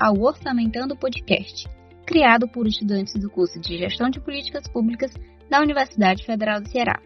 ao 0.00 0.18
Orçamentando 0.18 0.96
Podcast, 0.96 1.68
criado 2.06 2.48
por 2.48 2.66
estudantes 2.66 3.12
do 3.20 3.28
curso 3.28 3.60
de 3.60 3.76
Gestão 3.76 4.08
de 4.08 4.18
Políticas 4.18 4.66
Públicas 4.66 5.12
da 5.50 5.60
Universidade 5.60 6.24
Federal 6.24 6.60
do 6.60 6.70
Ceará. 6.70 6.98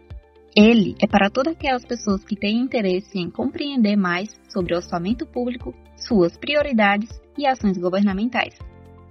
Ele 0.55 0.95
é 1.03 1.05
para 1.05 1.29
todas 1.29 1.53
aquelas 1.53 1.83
pessoas 1.83 2.23
que 2.23 2.37
têm 2.37 2.61
interesse 2.61 3.19
em 3.19 3.29
compreender 3.29 3.97
mais 3.97 4.29
sobre 4.47 4.73
orçamento 4.73 5.25
público, 5.25 5.73
suas 5.97 6.37
prioridades 6.37 7.09
e 7.37 7.45
ações 7.45 7.77
governamentais. 7.77 8.57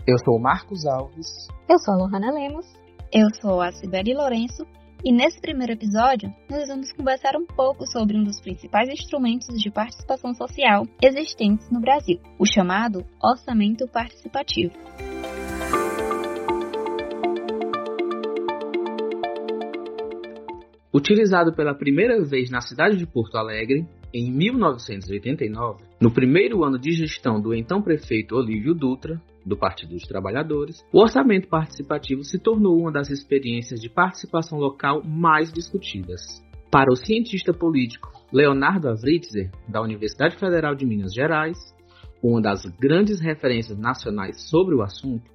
Eu 0.07 0.17
sou 0.25 0.37
o 0.37 0.43
Marcos 0.43 0.87
Alves. 0.87 1.29
Eu 1.69 1.79
sou 1.79 1.95
a 1.95 1.97
Lohana 1.99 2.33
Lemos. 2.33 2.67
Eu 3.13 3.29
sou 3.43 3.61
a 3.61 3.71
Sibeli 3.73 4.15
Lourenço 4.15 4.67
e 5.05 5.13
nesse 5.13 5.39
primeiro 5.39 5.75
episódio, 5.75 6.35
nós 6.51 6.67
vamos 6.67 6.91
conversar 6.93 7.37
um 7.37 7.45
pouco 7.45 7.87
sobre 7.87 8.17
um 8.17 8.25
dos 8.25 8.41
principais 8.41 8.89
instrumentos 8.89 9.61
de 9.61 9.71
participação 9.71 10.33
social 10.33 10.87
existentes 11.03 11.71
no 11.71 11.79
Brasil, 11.79 12.19
o 12.39 12.47
chamado 12.47 13.05
orçamento 13.23 13.87
participativo. 13.87 14.73
Utilizado 20.91 21.55
pela 21.55 21.75
primeira 21.75 22.25
vez 22.25 22.51
na 22.51 22.63
cidade 22.63 22.97
de 22.97 23.07
Porto 23.07 23.37
Alegre, 23.37 23.87
em 24.15 24.33
1989, 24.33 25.85
no 26.01 26.11
primeiro 26.11 26.65
ano 26.65 26.79
de 26.79 26.93
gestão 26.93 27.39
do 27.39 27.53
então 27.53 27.83
prefeito 27.83 28.37
Olívio 28.37 28.73
Dutra, 28.73 29.21
do 29.45 29.57
Partido 29.57 29.91
dos 29.95 30.07
Trabalhadores, 30.07 30.85
o 30.93 31.01
orçamento 31.01 31.49
participativo 31.49 32.25
se 32.25 32.39
tornou 32.39 32.79
uma 32.79 32.93
das 32.93 33.11
experiências 33.11 33.81
de 33.81 33.89
participação 33.89 34.59
local 34.59 35.03
mais 35.05 35.53
discutidas. 35.53 36.21
Para 36.71 36.91
o 36.91 36.97
cientista 36.97 37.53
político 37.53 38.11
Leonardo 38.33 38.89
Avritzer, 38.89 39.51
da 39.69 39.81
Universidade 39.81 40.37
Federal 40.37 40.75
de 40.75 40.85
Minas 40.85 41.15
Gerais, 41.15 41.57
uma 42.23 42.41
das 42.41 42.65
grandes 42.81 43.21
referências 43.21 43.79
nacionais 43.79 44.49
sobre 44.49 44.75
o 44.75 44.83
assunto, 44.83 45.31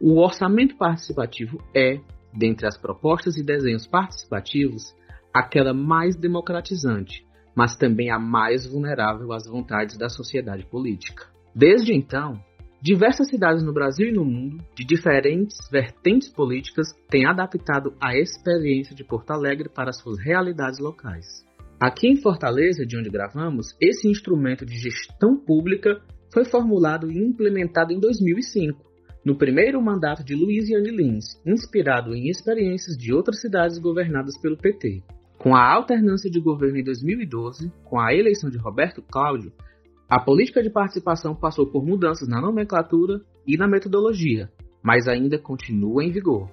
o 0.00 0.18
orçamento 0.18 0.76
participativo 0.76 1.62
é, 1.74 2.00
dentre 2.32 2.66
as 2.66 2.78
propostas 2.78 3.36
e 3.36 3.44
desenhos 3.44 3.86
participativos, 3.86 4.94
aquela 5.34 5.74
mais 5.74 6.16
democratizante, 6.16 7.26
mas 7.54 7.76
também 7.76 8.10
a 8.10 8.18
mais 8.18 8.66
vulnerável 8.66 9.32
às 9.32 9.46
vontades 9.46 9.98
da 9.98 10.08
sociedade 10.08 10.64
política. 10.64 11.26
Desde 11.54 11.92
então, 11.92 12.42
Diversas 12.82 13.28
cidades 13.28 13.62
no 13.62 13.74
Brasil 13.74 14.08
e 14.08 14.12
no 14.12 14.24
mundo, 14.24 14.56
de 14.74 14.86
diferentes 14.86 15.54
vertentes 15.70 16.30
políticas, 16.30 16.94
têm 17.10 17.26
adaptado 17.26 17.92
a 18.00 18.16
experiência 18.16 18.96
de 18.96 19.04
Porto 19.04 19.32
Alegre 19.32 19.68
para 19.68 19.92
suas 19.92 20.18
realidades 20.18 20.78
locais. 20.78 21.26
Aqui 21.78 22.08
em 22.08 22.16
Fortaleza, 22.16 22.86
de 22.86 22.96
onde 22.96 23.10
gravamos, 23.10 23.76
esse 23.78 24.08
instrumento 24.08 24.64
de 24.64 24.78
gestão 24.78 25.36
pública 25.36 26.00
foi 26.32 26.46
formulado 26.46 27.10
e 27.10 27.18
implementado 27.18 27.92
em 27.92 28.00
2005, 28.00 28.82
no 29.26 29.36
primeiro 29.36 29.82
mandato 29.82 30.24
de 30.24 30.34
Luiz 30.34 30.66
Yane 30.70 30.90
Lins, 30.90 31.38
inspirado 31.44 32.14
em 32.14 32.30
experiências 32.30 32.96
de 32.96 33.12
outras 33.12 33.42
cidades 33.42 33.76
governadas 33.76 34.40
pelo 34.40 34.56
PT. 34.56 35.02
Com 35.36 35.54
a 35.54 35.70
alternância 35.70 36.30
de 36.30 36.40
governo 36.40 36.78
em 36.78 36.84
2012, 36.84 37.70
com 37.84 38.00
a 38.00 38.14
eleição 38.14 38.48
de 38.48 38.56
Roberto 38.56 39.02
Cláudio, 39.02 39.52
a 40.10 40.18
política 40.18 40.60
de 40.60 40.68
participação 40.68 41.36
passou 41.36 41.70
por 41.70 41.86
mudanças 41.86 42.28
na 42.28 42.40
nomenclatura 42.40 43.20
e 43.46 43.56
na 43.56 43.68
metodologia, 43.68 44.50
mas 44.82 45.06
ainda 45.06 45.38
continua 45.38 46.02
em 46.02 46.10
vigor. 46.10 46.50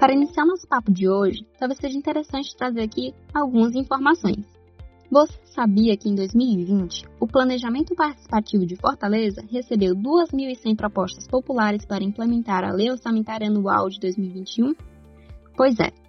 Para 0.00 0.14
iniciar 0.14 0.44
nosso 0.44 0.66
papo 0.66 0.90
de 0.90 1.08
hoje, 1.08 1.46
talvez 1.60 1.78
seja 1.78 1.96
interessante 1.96 2.56
trazer 2.56 2.82
aqui 2.82 3.14
algumas 3.32 3.76
informações. 3.76 4.44
Você 5.08 5.38
sabia 5.44 5.96
que 5.96 6.08
em 6.08 6.16
2020, 6.16 7.04
o 7.20 7.28
Planejamento 7.28 7.94
Participativo 7.94 8.66
de 8.66 8.74
Fortaleza 8.74 9.44
recebeu 9.48 9.94
2.100 9.94 10.74
propostas 10.74 11.28
populares 11.28 11.86
para 11.86 12.02
implementar 12.02 12.64
a 12.64 12.72
Lei 12.72 12.90
Orçamentária 12.90 13.46
Anual 13.46 13.88
de 13.88 14.00
2021? 14.00 14.74
Pois 15.54 15.78
é, 15.78 16.01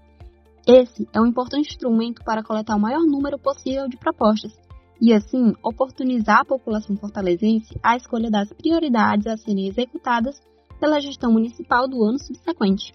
esse 0.66 1.07
é 1.12 1.19
um 1.19 1.25
importante 1.25 1.72
instrumento 1.72 2.24
para 2.24 2.44
coletar 2.44 2.75
o 2.75 2.79
maior 2.79 3.01
número 3.01 3.38
possível 3.38 3.88
de 3.88 3.97
propostas 3.97 4.53
e, 5.01 5.12
assim, 5.12 5.53
oportunizar 5.62 6.40
a 6.40 6.46
população 6.46 6.96
fortalezense 6.96 7.78
a 7.84 7.97
escolha 7.97 8.31
das 8.31 8.51
prioridades 8.53 9.28
a 9.28 9.35
serem 9.35 9.68
executadas 9.68 10.41
pela 10.79 11.02
gestão 11.02 11.34
municipal 11.34 11.88
do 11.88 12.02
ano 12.03 12.18
subsequente. 12.18 12.94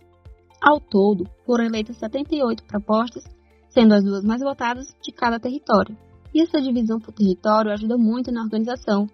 Ao 0.63 0.81
todo, 0.81 1.29
foram 1.45 1.67
eleitas 1.67 1.99
78 1.99 2.65
propostas, 2.65 3.25
sendo 3.69 3.93
as 3.93 4.03
duas 4.03 4.25
mais 4.25 4.41
votadas 4.41 4.87
de 5.03 5.13
cada 5.13 5.39
território. 5.39 5.97
E 6.35 6.41
essa 6.41 6.61
divisão 6.61 6.99
por 6.99 7.13
território 7.13 7.71
ajuda 7.71 7.99
muito 7.99 8.33
na 8.33 8.43
organização, 8.43 9.07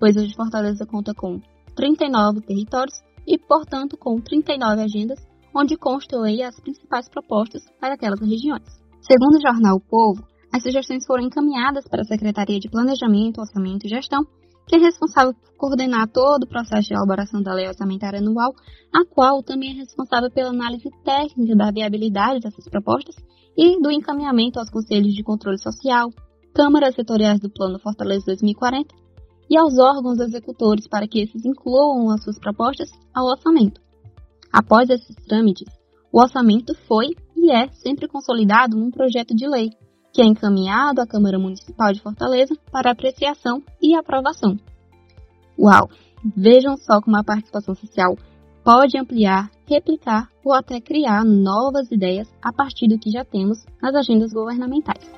pois 0.00 0.16
hoje 0.16 0.34
Fortaleza 0.34 0.84
conta 0.84 1.14
com 1.14 1.40
39 1.76 2.40
territórios 2.40 3.00
e, 3.26 3.38
portanto, 3.38 3.96
com 3.96 4.20
39 4.20 4.82
agendas 4.82 5.29
onde 5.54 5.76
constam 5.76 6.22
as 6.24 6.60
principais 6.60 7.08
propostas 7.08 7.62
para 7.80 7.94
aquelas 7.94 8.20
regiões. 8.20 8.80
Segundo 9.00 9.36
o 9.36 9.40
jornal 9.40 9.76
O 9.76 9.80
Povo, 9.80 10.24
as 10.52 10.62
sugestões 10.62 11.06
foram 11.06 11.24
encaminhadas 11.24 11.86
para 11.88 12.02
a 12.02 12.04
Secretaria 12.04 12.58
de 12.58 12.68
Planejamento, 12.68 13.40
Orçamento 13.40 13.86
e 13.86 13.88
Gestão, 13.88 14.26
que 14.66 14.76
é 14.76 14.78
responsável 14.78 15.34
por 15.34 15.56
coordenar 15.56 16.08
todo 16.08 16.44
o 16.44 16.48
processo 16.48 16.88
de 16.88 16.94
elaboração 16.94 17.42
da 17.42 17.54
Lei 17.54 17.66
Orçamentária 17.66 18.20
Anual, 18.20 18.52
a 18.94 19.04
qual 19.04 19.42
também 19.42 19.72
é 19.72 19.74
responsável 19.74 20.30
pela 20.30 20.50
análise 20.50 20.88
técnica 21.04 21.56
da 21.56 21.70
viabilidade 21.70 22.40
dessas 22.40 22.68
propostas 22.68 23.16
e 23.56 23.80
do 23.80 23.90
encaminhamento 23.90 24.58
aos 24.58 24.70
Conselhos 24.70 25.12
de 25.12 25.22
Controle 25.22 25.58
Social, 25.58 26.10
câmaras 26.54 26.94
setoriais 26.94 27.40
do 27.40 27.50
Plano 27.50 27.78
Fortaleza 27.78 28.26
2040 28.26 28.94
e 29.48 29.56
aos 29.56 29.76
órgãos 29.78 30.20
executores 30.20 30.86
para 30.86 31.08
que 31.08 31.20
esses 31.20 31.44
incluam 31.44 32.10
as 32.10 32.22
suas 32.22 32.38
propostas 32.38 32.90
ao 33.12 33.26
orçamento. 33.26 33.80
Após 34.52 34.90
esses 34.90 35.14
trâmites, 35.26 35.68
o 36.12 36.20
orçamento 36.20 36.74
foi 36.86 37.14
e 37.36 37.52
é 37.52 37.68
sempre 37.68 38.08
consolidado 38.08 38.76
num 38.76 38.90
projeto 38.90 39.34
de 39.34 39.46
lei, 39.48 39.70
que 40.12 40.20
é 40.20 40.24
encaminhado 40.24 41.00
à 41.00 41.06
Câmara 41.06 41.38
Municipal 41.38 41.92
de 41.92 42.00
Fortaleza 42.00 42.54
para 42.70 42.90
apreciação 42.90 43.62
e 43.80 43.94
aprovação. 43.94 44.58
Uau! 45.58 45.88
Vejam 46.36 46.76
só 46.76 47.00
como 47.00 47.16
a 47.16 47.24
participação 47.24 47.74
social 47.74 48.16
pode 48.62 48.98
ampliar, 48.98 49.50
replicar 49.66 50.28
ou 50.44 50.52
até 50.52 50.80
criar 50.80 51.24
novas 51.24 51.90
ideias 51.90 52.28
a 52.42 52.52
partir 52.52 52.88
do 52.88 52.98
que 52.98 53.10
já 53.10 53.24
temos 53.24 53.64
nas 53.80 53.94
agendas 53.94 54.32
governamentais. 54.32 55.10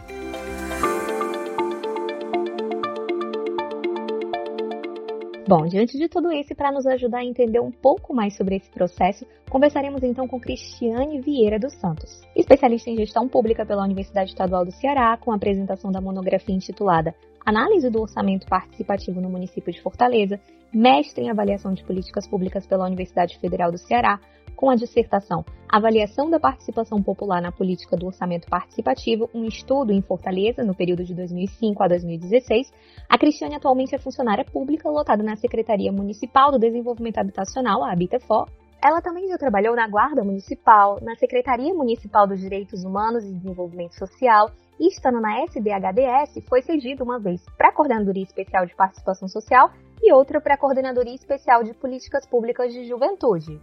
Bom, 5.47 5.67
diante 5.67 5.99
de 5.99 6.09
tudo 6.09 6.31
isso, 6.31 6.55
para 6.55 6.71
nos 6.71 6.87
ajudar 6.87 7.19
a 7.19 7.25
entender 7.25 7.59
um 7.59 7.73
pouco 7.73 8.15
mais 8.15 8.37
sobre 8.37 8.55
esse 8.55 8.71
processo, 8.71 9.27
conversaremos 9.51 10.03
então 10.05 10.29
com 10.29 10.39
Cristiane 10.39 11.21
Vieira 11.21 11.59
dos 11.59 11.73
Santos, 11.75 12.23
especialista 12.37 12.89
em 12.89 12.97
gestão 12.97 13.27
pública 13.27 13.67
pela 13.67 13.83
Universidade 13.83 14.31
Estadual 14.31 14.65
do 14.65 14.71
Ceará, 14.71 15.17
com 15.17 15.33
a 15.33 15.35
apresentação 15.35 15.91
da 15.91 16.01
monografia 16.01 16.55
intitulada 16.55 17.13
Análise 17.45 17.91
do 17.91 18.01
Orçamento 18.01 18.47
Participativo 18.47 19.21
no 19.21 19.29
Município 19.29 19.73
de 19.73 19.83
Fortaleza, 19.83 20.39
mestre 20.73 21.25
em 21.25 21.31
avaliação 21.31 21.75
de 21.75 21.83
políticas 21.83 22.29
públicas 22.29 22.65
pela 22.65 22.87
Universidade 22.87 23.37
Federal 23.41 23.73
do 23.73 23.79
Ceará, 23.79 24.21
com 24.63 24.71
a 24.71 24.77
dissertação 24.77 25.45
Avaliação 25.69 26.31
da 26.31 26.39
Participação 26.39 27.03
Popular 27.03 27.43
na 27.43 27.51
Política 27.51 27.97
do 27.97 28.07
Orçamento 28.07 28.47
Participativo, 28.47 29.29
um 29.35 29.45
estudo 29.45 29.91
em 29.91 30.01
Fortaleza 30.01 30.63
no 30.63 30.73
período 30.73 31.03
de 31.03 31.17
2005 31.17 31.83
a 31.83 31.89
2016, 31.89 32.73
a 33.09 33.19
Cristiane 33.19 33.57
atualmente 33.57 33.93
é 33.93 33.99
funcionária 33.99 34.45
pública 34.45 34.89
lotada 34.89 35.21
na 35.21 35.35
Secretaria 35.35 35.91
Municipal 35.91 36.53
do 36.53 36.61
Desenvolvimento 36.61 37.19
Habitacional, 37.19 37.83
a 37.83 37.91
Habitafor. 37.91 38.49
Ela 38.81 39.03
também 39.03 39.27
já 39.27 39.37
trabalhou 39.37 39.75
na 39.75 39.89
Guarda 39.89 40.23
Municipal, 40.23 41.01
na 41.03 41.17
Secretaria 41.17 41.75
Municipal 41.75 42.29
dos 42.29 42.39
Direitos 42.39 42.85
Humanos 42.85 43.25
e 43.25 43.33
Desenvolvimento 43.33 43.95
Social 43.95 44.53
e, 44.79 44.87
estando 44.87 45.21
na 45.21 45.43
SDHDS, 45.45 46.47
foi 46.49 46.63
cedida 46.63 47.03
uma 47.03 47.19
vez 47.19 47.45
para 47.59 47.71
a 47.71 47.73
Coordenadoria 47.73 48.23
Especial 48.23 48.65
de 48.65 48.77
Participação 48.77 49.27
Social 49.27 49.73
e 50.01 50.13
outra 50.13 50.41
para 50.41 50.55
a 50.55 50.59
Coordenadoria 50.59 51.17
Especial 51.17 51.65
de 51.65 51.75
Políticas 51.75 52.25
Públicas 52.29 52.73
de 52.73 52.87
Juventude. 52.87 53.61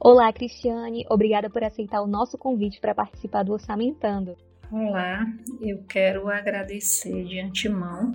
Olá, 0.00 0.32
Cristiane, 0.32 1.04
obrigada 1.10 1.50
por 1.50 1.64
aceitar 1.64 2.00
o 2.00 2.06
nosso 2.06 2.38
convite 2.38 2.80
para 2.80 2.94
participar 2.94 3.42
do 3.42 3.52
Orçamentando. 3.52 4.36
Olá, 4.70 5.26
eu 5.60 5.82
quero 5.88 6.28
agradecer 6.28 7.24
de 7.24 7.40
antemão 7.40 8.12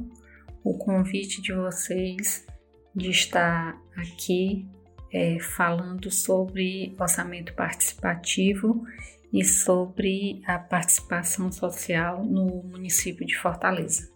o 0.63 0.77
convite 0.77 1.41
de 1.41 1.51
vocês 1.51 2.47
de 2.95 3.09
estar 3.09 3.77
aqui 3.97 4.65
é, 5.11 5.37
falando 5.39 6.09
sobre 6.09 6.95
orçamento 6.97 7.53
participativo 7.53 8.85
e 9.33 9.43
sobre 9.43 10.41
a 10.45 10.57
participação 10.57 11.51
social 11.51 12.23
no 12.23 12.63
município 12.63 13.25
de 13.25 13.37
Fortaleza. 13.37 14.12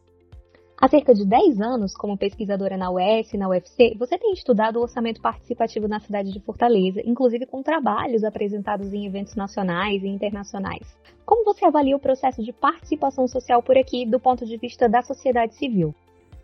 Há 0.79 0.87
cerca 0.87 1.11
de 1.11 1.25
10 1.25 1.59
anos, 1.59 1.95
como 1.95 2.15
pesquisadora 2.15 2.77
na 2.77 2.91
UES 2.91 3.33
e 3.33 3.37
na 3.37 3.49
UFC, 3.49 3.95
você 3.97 4.15
tem 4.15 4.31
estudado 4.31 4.75
o 4.75 4.83
orçamento 4.83 5.19
participativo 5.19 5.87
na 5.87 5.99
cidade 5.99 6.31
de 6.31 6.39
Fortaleza, 6.39 7.01
inclusive 7.03 7.47
com 7.47 7.63
trabalhos 7.63 8.23
apresentados 8.23 8.93
em 8.93 9.07
eventos 9.07 9.33
nacionais 9.33 10.03
e 10.03 10.07
internacionais. 10.07 10.95
Como 11.25 11.43
você 11.43 11.65
avalia 11.65 11.95
o 11.95 11.99
processo 11.99 12.43
de 12.43 12.53
participação 12.53 13.27
social 13.27 13.63
por 13.63 13.75
aqui 13.75 14.05
do 14.05 14.19
ponto 14.19 14.45
de 14.45 14.55
vista 14.55 14.87
da 14.87 15.01
sociedade 15.01 15.55
civil? 15.55 15.95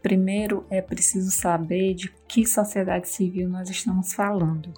Primeiro, 0.02 0.66
é 0.68 0.82
preciso 0.82 1.30
saber 1.30 1.94
de 1.94 2.12
que 2.28 2.44
sociedade 2.44 3.10
civil 3.10 3.48
nós 3.48 3.70
estamos 3.70 4.14
falando. 4.14 4.74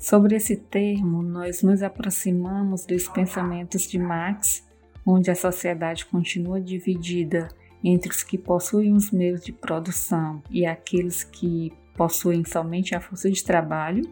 Sobre 0.00 0.34
esse 0.34 0.56
termo, 0.56 1.22
nós 1.22 1.62
nos 1.62 1.80
aproximamos 1.80 2.84
dos 2.84 3.06
pensamentos 3.06 3.82
de 3.82 4.00
Marx, 4.00 4.66
onde 5.06 5.30
a 5.30 5.36
sociedade 5.36 6.06
continua 6.06 6.60
dividida 6.60 7.48
entre 7.82 8.10
os 8.10 8.22
que 8.22 8.36
possuem 8.36 8.92
os 8.92 9.10
meios 9.10 9.42
de 9.42 9.52
produção 9.52 10.42
e 10.50 10.66
aqueles 10.66 11.24
que 11.24 11.72
possuem 11.94 12.44
somente 12.44 12.94
a 12.94 13.00
força 13.00 13.30
de 13.30 13.44
trabalho, 13.44 14.08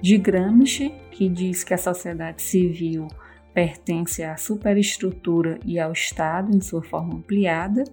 de 0.00 0.18
Gramsci, 0.18 0.92
que 1.10 1.28
diz 1.28 1.64
que 1.64 1.72
a 1.72 1.78
sociedade 1.78 2.42
civil 2.42 3.08
pertence 3.54 4.22
à 4.22 4.36
superestrutura 4.36 5.58
e 5.64 5.78
ao 5.78 5.92
Estado 5.92 6.54
em 6.54 6.60
sua 6.60 6.82
forma 6.82 7.14
ampliada, 7.14 7.84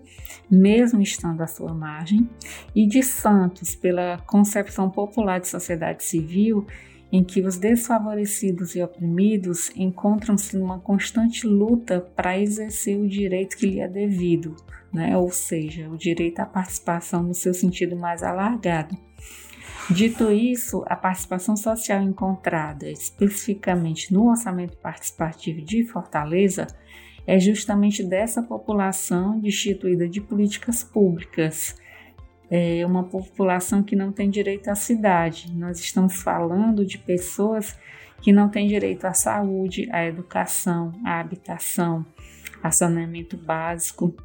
mesmo 0.49 1.01
estando 1.01 1.41
à 1.41 1.47
sua 1.47 1.73
margem, 1.73 2.29
e 2.73 2.87
de 2.87 3.03
Santos, 3.03 3.75
pela 3.75 4.17
concepção 4.25 4.89
popular 4.89 5.39
de 5.39 5.47
sociedade 5.47 6.03
civil, 6.03 6.65
em 7.11 7.23
que 7.23 7.41
os 7.41 7.57
desfavorecidos 7.57 8.75
e 8.75 8.81
oprimidos 8.81 9.71
encontram-se 9.75 10.55
numa 10.57 10.79
constante 10.79 11.45
luta 11.45 12.01
para 12.15 12.39
exercer 12.39 12.99
o 12.99 13.07
direito 13.07 13.57
que 13.57 13.65
lhe 13.65 13.79
é 13.79 13.87
devido, 13.87 14.55
né? 14.91 15.17
ou 15.17 15.31
seja, 15.31 15.89
o 15.89 15.97
direito 15.97 16.39
à 16.39 16.45
participação 16.45 17.23
no 17.23 17.33
seu 17.33 17.53
sentido 17.53 17.95
mais 17.95 18.23
alargado. 18.23 18.97
Dito 19.89 20.31
isso, 20.31 20.83
a 20.85 20.95
participação 20.95 21.57
social 21.57 22.01
encontrada 22.01 22.89
especificamente 22.89 24.13
no 24.13 24.29
orçamento 24.29 24.77
participativo 24.77 25.61
de 25.61 25.83
Fortaleza 25.83 26.67
é 27.25 27.39
justamente 27.39 28.03
dessa 28.03 28.43
população 28.43 29.39
destituída 29.39 30.07
de 30.07 30.21
políticas 30.21 30.83
públicas 30.83 31.75
é 32.49 32.83
uma 32.85 33.03
população 33.03 33.83
que 33.83 33.95
não 33.95 34.11
tem 34.11 34.29
direito 34.29 34.69
à 34.69 34.75
cidade. 34.75 35.53
Nós 35.55 35.79
estamos 35.79 36.21
falando 36.21 36.83
de 36.83 36.97
pessoas 36.97 37.77
que 38.21 38.33
não 38.33 38.49
têm 38.49 38.67
direito 38.67 39.05
à 39.05 39.13
saúde, 39.13 39.87
à 39.91 40.03
educação, 40.05 40.91
à 41.05 41.19
habitação, 41.19 42.05
a 42.61 42.71
saneamento 42.71 43.37
básico. 43.37 44.15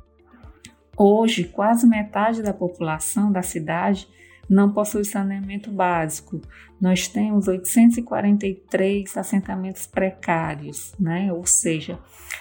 Hoje, 0.96 1.44
quase 1.44 1.86
metade 1.86 2.42
da 2.42 2.52
população 2.52 3.32
da 3.32 3.42
cidade 3.42 4.08
não 4.48 4.72
possui 4.72 5.04
saneamento 5.04 5.70
básico. 5.70 6.40
Nós 6.80 7.08
temos 7.08 7.48
843 7.48 9.16
assentamentos 9.16 9.86
precários, 9.86 10.94
né? 10.98 11.32
ou 11.32 11.46
seja, 11.46 11.98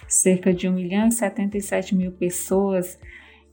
cerca 0.08 0.54
de 0.54 0.68
1 0.68 0.74
milhão 0.74 1.08
e 1.08 1.12
77 1.12 1.96
mil 1.96 2.12
pessoas 2.12 3.00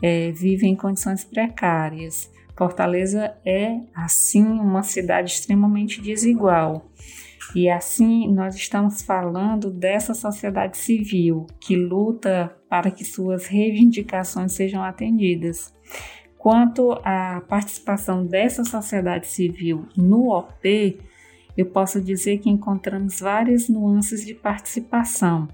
é, 0.02 0.32
vivem 0.32 0.72
em 0.72 0.76
condições 0.76 1.24
precárias. 1.24 2.30
Fortaleza 2.56 3.34
é, 3.44 3.80
assim, 3.94 4.44
uma 4.44 4.82
cidade 4.82 5.32
extremamente 5.32 6.00
desigual. 6.02 6.90
E 7.54 7.68
assim, 7.68 8.32
nós 8.32 8.54
estamos 8.54 9.02
falando 9.02 9.70
dessa 9.70 10.14
sociedade 10.14 10.76
civil 10.76 11.46
que 11.58 11.74
luta 11.74 12.54
para 12.68 12.90
que 12.90 13.04
suas 13.04 13.46
reivindicações 13.46 14.52
sejam 14.52 14.82
atendidas. 14.82 15.74
Quanto 16.38 16.92
à 17.04 17.42
participação 17.48 18.24
dessa 18.24 18.64
sociedade 18.64 19.26
civil 19.26 19.86
no 19.96 20.30
OP, 20.30 20.98
eu 21.56 21.66
posso 21.66 22.00
dizer 22.00 22.38
que 22.38 22.48
encontramos 22.48 23.20
várias 23.20 23.68
nuances 23.68 24.24
de 24.24 24.32
participação. 24.32 25.48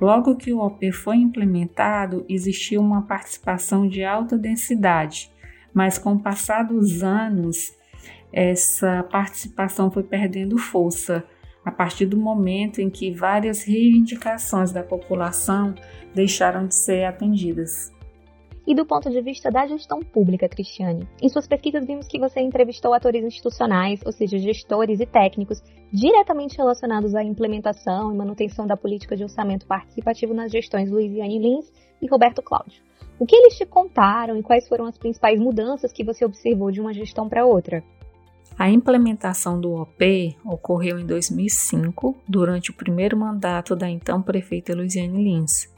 Logo 0.00 0.36
que 0.36 0.52
o 0.52 0.58
OP 0.58 0.90
foi 0.92 1.16
implementado, 1.16 2.24
existiu 2.28 2.80
uma 2.80 3.02
participação 3.02 3.86
de 3.86 4.02
alta 4.02 4.36
densidade, 4.36 5.30
mas 5.72 5.98
com 5.98 6.14
o 6.14 6.20
passar 6.20 6.64
dos 6.64 7.02
anos, 7.02 7.72
essa 8.32 9.04
participação 9.04 9.90
foi 9.90 10.02
perdendo 10.02 10.58
força 10.58 11.24
a 11.64 11.70
partir 11.70 12.06
do 12.06 12.16
momento 12.16 12.80
em 12.80 12.90
que 12.90 13.10
várias 13.10 13.64
reivindicações 13.64 14.72
da 14.72 14.82
população 14.82 15.74
deixaram 16.14 16.66
de 16.66 16.74
ser 16.74 17.04
atendidas 17.04 17.94
e 18.66 18.74
do 18.74 18.86
ponto 18.86 19.10
de 19.10 19.20
vista 19.20 19.50
da 19.50 19.66
gestão 19.66 20.00
pública, 20.00 20.48
Cristiane. 20.48 21.06
Em 21.20 21.28
suas 21.28 21.46
pesquisas 21.46 21.86
vimos 21.86 22.06
que 22.06 22.18
você 22.18 22.40
entrevistou 22.40 22.94
atores 22.94 23.22
institucionais, 23.22 24.00
ou 24.04 24.12
seja, 24.12 24.38
gestores 24.38 25.00
e 25.00 25.06
técnicos 25.06 25.62
diretamente 25.92 26.56
relacionados 26.56 27.14
à 27.14 27.22
implementação 27.22 28.12
e 28.12 28.16
manutenção 28.16 28.66
da 28.66 28.76
política 28.76 29.16
de 29.16 29.22
orçamento 29.22 29.66
participativo 29.66 30.32
nas 30.32 30.50
gestões 30.50 30.90
Luiziane 30.90 31.38
Lins 31.38 31.70
e 32.00 32.06
Roberto 32.06 32.42
Cláudio. 32.42 32.82
O 33.18 33.26
que 33.26 33.36
eles 33.36 33.56
te 33.56 33.66
contaram 33.66 34.36
e 34.36 34.42
quais 34.42 34.66
foram 34.66 34.86
as 34.86 34.98
principais 34.98 35.38
mudanças 35.38 35.92
que 35.92 36.02
você 36.02 36.24
observou 36.24 36.70
de 36.70 36.80
uma 36.80 36.92
gestão 36.92 37.28
para 37.28 37.46
outra? 37.46 37.84
A 38.56 38.70
implementação 38.70 39.60
do 39.60 39.72
OP 39.72 40.36
ocorreu 40.44 40.98
em 40.98 41.04
2005, 41.04 42.16
durante 42.28 42.70
o 42.70 42.74
primeiro 42.74 43.16
mandato 43.16 43.74
da 43.74 43.90
então 43.90 44.22
prefeita 44.22 44.74
Luiziane 44.74 45.24
Lins. 45.24 45.72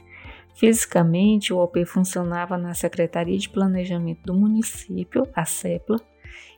Fisicamente, 0.53 1.51
o 1.51 1.57
OP 1.57 1.85
funcionava 1.85 2.55
na 2.55 2.75
Secretaria 2.75 3.37
de 3.37 3.49
Planejamento 3.49 4.21
do 4.25 4.33
município, 4.33 5.27
a 5.35 5.43
CEPLA. 5.43 5.99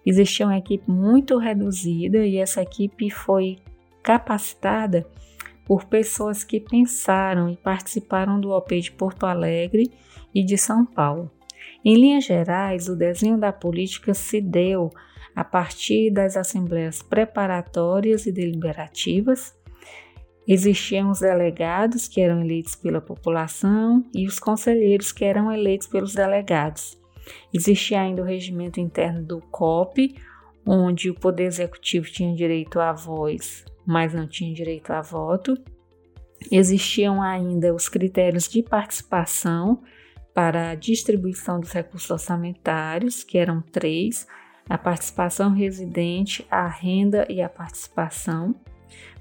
Existia 0.05 0.45
uma 0.45 0.57
equipe 0.57 0.89
muito 0.89 1.37
reduzida 1.37 2.25
e 2.25 2.37
essa 2.37 2.61
equipe 2.61 3.09
foi 3.09 3.57
capacitada 4.03 5.07
por 5.65 5.85
pessoas 5.85 6.43
que 6.43 6.59
pensaram 6.59 7.49
e 7.49 7.55
participaram 7.55 8.41
do 8.41 8.51
OP 8.51 8.79
de 8.79 8.91
Porto 8.91 9.25
Alegre 9.25 9.91
e 10.33 10.43
de 10.43 10.57
São 10.57 10.85
Paulo. 10.85 11.31
Em 11.83 11.95
linhas 11.95 12.25
gerais, 12.25 12.89
o 12.89 12.95
desenho 12.95 13.37
da 13.37 13.53
política 13.53 14.13
se 14.13 14.41
deu 14.41 14.89
a 15.35 15.43
partir 15.43 16.11
das 16.11 16.35
assembleias 16.35 17.01
preparatórias 17.01 18.25
e 18.25 18.31
deliberativas, 18.31 19.53
Existiam 20.51 21.11
os 21.11 21.19
delegados, 21.19 22.07
que 22.07 22.19
eram 22.19 22.41
eleitos 22.41 22.75
pela 22.75 22.99
população, 22.99 24.03
e 24.11 24.25
os 24.25 24.39
conselheiros, 24.39 25.11
que 25.11 25.23
eram 25.23 25.51
eleitos 25.51 25.85
pelos 25.85 26.15
delegados. 26.15 26.97
Existia 27.53 28.01
ainda 28.01 28.23
o 28.23 28.25
regimento 28.25 28.79
interno 28.79 29.21
do 29.23 29.39
COP, 29.51 30.15
onde 30.65 31.07
o 31.07 31.13
Poder 31.13 31.43
Executivo 31.43 32.09
tinha 32.09 32.33
direito 32.33 32.79
à 32.79 32.91
voz, 32.91 33.63
mas 33.85 34.11
não 34.11 34.27
tinha 34.27 34.51
direito 34.51 34.89
a 34.89 35.03
voto. 35.03 35.55
Existiam 36.51 37.21
ainda 37.21 37.71
os 37.71 37.87
critérios 37.87 38.47
de 38.47 38.63
participação 38.63 39.83
para 40.33 40.71
a 40.71 40.75
distribuição 40.75 41.59
dos 41.59 41.71
recursos 41.71 42.09
orçamentários, 42.09 43.23
que 43.23 43.37
eram 43.37 43.61
três: 43.61 44.25
a 44.69 44.77
participação 44.77 45.51
residente, 45.51 46.45
a 46.49 46.67
renda 46.67 47.25
e 47.27 47.41
a 47.41 47.49
participação. 47.49 48.53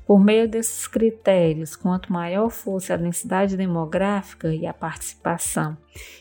Por 0.06 0.22
meio 0.22 0.48
desses 0.48 0.86
critérios, 0.86 1.74
quanto 1.74 2.12
maior 2.12 2.50
fosse 2.50 2.92
a 2.92 2.96
densidade 2.96 3.56
demográfica 3.56 4.54
e 4.54 4.66
a 4.66 4.72
participação 4.72 5.76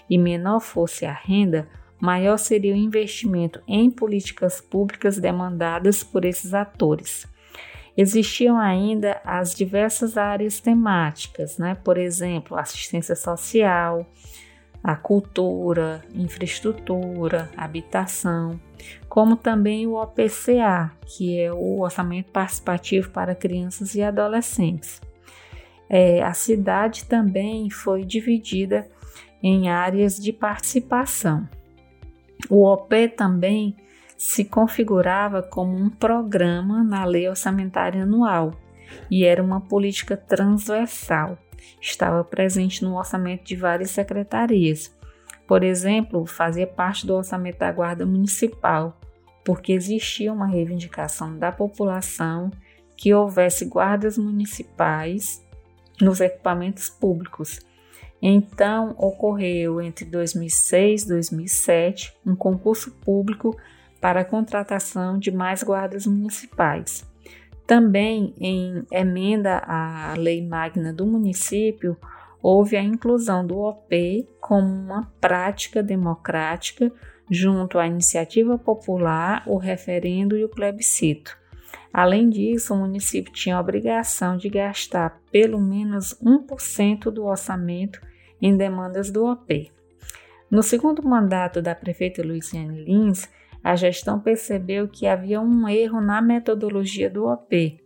e 0.10 0.18
menor 0.18 0.62
fosse 0.62 1.06
a 1.06 1.14
renda, 1.14 1.68
maior 2.00 2.38
seria 2.38 2.74
o 2.74 2.78
investimento 2.78 3.62
em 3.68 3.90
políticas 3.90 4.62
públicas 4.62 5.18
demandadas 5.18 6.04
por 6.04 6.26
esses 6.26 6.54
atores. 6.54 7.28
Existiam 7.96 8.60
ainda 8.60 9.20
as 9.26 9.56
diversas 9.56 10.18
áreas 10.18 10.60
temáticas, 10.60 11.58
né? 11.58 11.76
por 11.84 11.98
exemplo, 11.98 12.58
assistência 12.58 13.16
social, 13.16 14.06
a 14.88 14.96
cultura, 14.96 16.02
infraestrutura, 16.16 17.52
habitação, 17.58 18.58
como 19.10 19.36
também 19.36 19.86
o 19.86 19.96
OPCA, 19.96 20.94
que 21.06 21.38
é 21.38 21.52
o 21.52 21.82
Orçamento 21.82 22.32
Participativo 22.32 23.10
para 23.10 23.36
Crianças 23.36 23.96
e 23.96 24.02
Adolescentes. 24.02 25.02
É, 25.90 26.24
a 26.24 26.32
cidade 26.32 27.04
também 27.04 27.70
foi 27.70 28.06
dividida 28.06 28.90
em 29.44 29.68
áreas 29.68 30.16
de 30.16 30.32
participação. 30.32 31.50
O 32.50 32.66
OP 32.66 33.10
também 33.10 33.76
se 34.18 34.46
configurava 34.46 35.44
como 35.44 35.76
um 35.76 35.90
programa 35.90 36.82
na 36.82 37.04
Lei 37.04 37.28
Orçamentária 37.28 38.04
Anual 38.04 38.54
e 39.12 39.26
era 39.26 39.44
uma 39.44 39.60
política 39.60 40.16
transversal 40.16 41.38
estava 41.82 42.24
presente 42.24 42.84
no 42.84 42.98
orçamento 42.98 43.44
de 43.44 43.56
várias 43.56 43.92
secretarias. 43.92 44.96
Por 45.48 45.64
exemplo, 45.64 46.26
fazia 46.26 46.68
parte 46.68 47.08
do 47.08 47.16
orçamento 47.16 47.60
da 47.60 47.72
Guarda 47.72 48.06
Municipal, 48.06 49.00
porque 49.46 49.72
existia 49.72 50.34
uma 50.34 50.46
reivindicação 50.46 51.38
da 51.38 51.52
população 51.52 52.52
que 52.98 53.14
houvesse 53.14 53.66
guardas 53.66 54.18
municipais 54.18 55.46
nos 56.02 56.20
equipamentos 56.20 56.90
públicos. 56.90 57.60
Então, 58.22 58.96
ocorreu 58.98 59.80
entre 59.80 60.04
2006 60.06 61.04
e 61.04 61.08
2007 61.08 62.14
um 62.26 62.36
concurso 62.36 62.92
público 62.92 63.56
para 64.02 64.22
a 64.22 64.26
contratação 64.26 65.18
de 65.18 65.32
mais 65.32 65.64
guardas 65.64 66.06
municipais. 66.06 67.06
Também, 67.68 68.34
em 68.40 68.86
emenda 68.90 69.62
à 69.68 70.14
Lei 70.18 70.42
Magna 70.42 70.94
do 70.94 71.06
município, 71.06 71.98
houve 72.42 72.78
a 72.78 72.82
inclusão 72.82 73.46
do 73.46 73.58
OP 73.58 74.26
como 74.40 74.66
uma 74.68 75.12
prática 75.20 75.84
democrática 75.84 76.90
junto 77.30 77.78
à 77.78 77.86
iniciativa 77.86 78.58
popular, 78.58 79.44
o 79.46 79.58
referendo 79.58 80.38
e 80.38 80.46
o 80.46 80.50
plebiscito. 80.50 81.38
Além 81.92 82.30
disso, 82.30 82.74
o 82.74 82.78
município 82.78 83.34
tinha 83.34 83.58
a 83.58 83.60
obrigação 83.60 84.38
de 84.38 84.48
gastar 84.48 85.20
pelo 85.30 85.60
menos 85.60 86.16
1% 86.24 87.12
do 87.12 87.26
orçamento 87.26 88.02
em 88.42 88.56
demandas 88.56 89.12
do 89.12 89.26
OP. 89.26 89.70
No 90.50 90.64
segundo 90.64 91.04
mandato 91.04 91.62
da 91.62 91.76
prefeita 91.76 92.26
Luciane 92.26 92.86
Lins, 92.86 93.28
a 93.68 93.76
gestão 93.76 94.18
percebeu 94.18 94.88
que 94.88 95.06
havia 95.06 95.42
um 95.42 95.68
erro 95.68 96.00
na 96.00 96.22
metodologia 96.22 97.10
do 97.10 97.26
OP, 97.26 97.84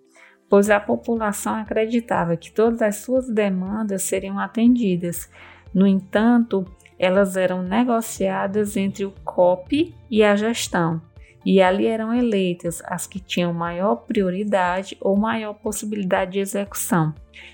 pois 0.48 0.70
a 0.70 0.80
população 0.80 1.56
acreditava 1.56 2.38
que 2.38 2.52
todas 2.52 2.84
as 2.84 2.98
suas 2.98 3.28
demandas 3.28 4.04
seriam 4.04 4.38
atendidas. 4.38 5.28
No 5.74 5.88
entanto, 5.88 6.64
elas 7.00 7.36
eram 7.36 7.64
negociadas 7.64 8.78
entre 8.78 9.06
o 9.06 9.12
COP 9.26 9.96
e 10.08 10.24
a 10.24 10.36
gestão, 10.36 11.02
e 11.44 11.60
ali 11.60 11.88
eram 11.88 12.14
eleitas 12.14 12.84
as 12.86 13.08
que 13.08 13.20
tinham 13.20 13.52
maior 13.52 13.96
prioridade 14.06 14.96
ou 15.02 15.18
maior 15.18 15.56
possibilidade 15.56 16.34
de 16.34 16.40
execução. 16.42 17.12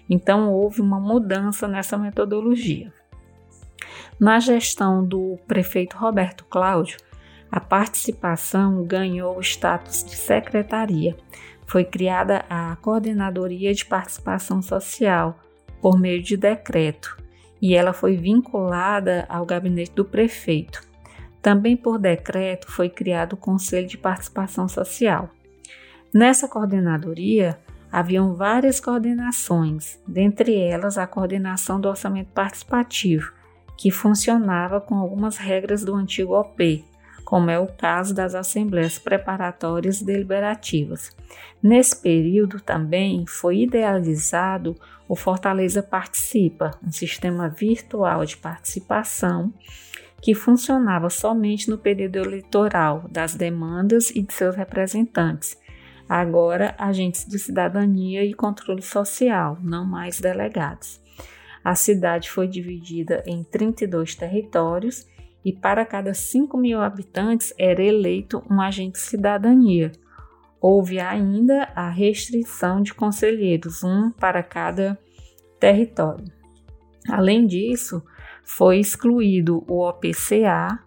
Então 0.09 0.51
houve 0.51 0.81
uma 0.81 0.99
mudança 0.99 1.65
nessa 1.65 1.97
metodologia. 1.97 2.91
Na 4.19 4.37
gestão 4.37 5.05
do 5.05 5.37
prefeito 5.47 5.95
Roberto 5.95 6.43
Cláudio, 6.43 6.97
a 7.51 7.59
participação 7.59 8.83
ganhou 8.83 9.37
o 9.37 9.41
status 9.41 10.03
de 10.03 10.15
secretaria. 10.15 11.15
Foi 11.65 11.83
criada 11.83 12.45
a 12.49 12.75
Coordenadoria 12.77 13.73
de 13.73 13.85
Participação 13.85 14.61
Social 14.61 15.39
por 15.81 15.99
meio 15.99 16.21
de 16.21 16.35
decreto 16.37 17.17
e 17.61 17.75
ela 17.75 17.93
foi 17.93 18.15
vinculada 18.15 19.25
ao 19.29 19.45
gabinete 19.45 19.91
do 19.91 20.05
prefeito. 20.05 20.81
Também 21.41 21.77
por 21.77 21.97
decreto 21.97 22.71
foi 22.71 22.89
criado 22.89 23.33
o 23.33 23.37
Conselho 23.37 23.87
de 23.87 23.97
Participação 23.97 24.67
Social. 24.67 25.29
Nessa 26.13 26.47
coordenadoria 26.47 27.59
haviam 27.91 28.33
várias 28.33 28.79
coordenações, 28.79 29.99
dentre 30.07 30.55
elas 30.57 30.97
a 30.97 31.07
coordenação 31.07 31.79
do 31.79 31.87
orçamento 31.87 32.31
participativo, 32.33 33.31
que 33.77 33.91
funcionava 33.91 34.81
com 34.81 34.95
algumas 34.95 35.37
regras 35.37 35.83
do 35.83 35.95
antigo 35.95 36.33
OP, 36.33 36.83
como 37.27 37.51
é 37.51 37.59
o 37.59 37.67
caso 37.67 38.15
das 38.15 38.33
assembleias 38.33 38.97
preparatórias 38.97 40.01
deliberativas. 40.01 41.13
Nesse 41.61 42.01
período 42.01 42.61
também 42.61 43.25
foi 43.27 43.63
idealizado 43.63 44.77
o 45.09 45.13
Fortaleza 45.13 45.83
Participa, 45.83 46.79
um 46.81 46.89
sistema 46.89 47.49
virtual 47.49 48.23
de 48.23 48.37
participação 48.37 49.53
que 50.21 50.33
funcionava 50.33 51.09
somente 51.09 51.69
no 51.69 51.77
período 51.77 52.15
eleitoral 52.15 53.03
das 53.11 53.35
demandas 53.35 54.09
e 54.11 54.21
de 54.21 54.33
seus 54.33 54.55
representantes. 54.55 55.57
Agora, 56.07 56.75
agentes 56.77 57.25
de 57.25 57.37
cidadania 57.37 58.23
e 58.23 58.33
controle 58.33 58.81
social, 58.81 59.57
não 59.61 59.83
mais 59.83 60.21
delegados. 60.21 61.01
A 61.61 61.75
cidade 61.75 62.29
foi 62.29 62.47
dividida 62.47 63.21
em 63.27 63.43
32 63.43 64.15
territórios 64.15 65.05
e 65.47 65.53
para 65.53 65.85
cada 65.85 66.13
5 66.13 66.57
mil 66.57 66.81
habitantes 66.81 67.53
era 67.57 67.81
eleito 67.81 68.43
um 68.51 68.59
agente 68.59 68.99
cidadania. 68.99 69.93
Houve 70.59 70.99
ainda 70.99 71.69
a 71.73 71.89
restrição 71.89 72.81
de 72.81 72.93
conselheiros, 72.93 73.81
um 73.81 74.11
para 74.11 74.43
cada 74.43 74.99
território. 75.57 76.25
Além 77.07 77.47
disso, 77.47 78.03
foi 78.43 78.79
excluído 78.79 79.63
o 79.69 79.87
OPCA, 79.87 80.79